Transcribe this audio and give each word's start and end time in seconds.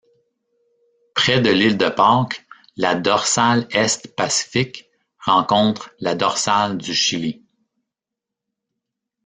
Près 1.13 1.41
de 1.41 1.51
l'île 1.51 1.77
de 1.77 1.87
Pâques, 1.87 2.43
la 2.75 2.95
dorsale 2.95 3.67
est-Pacifique 3.69 4.89
rencontre 5.23 5.93
la 5.99 6.15
dorsale 6.15 6.79
du 6.79 6.95
Chili. 6.95 7.45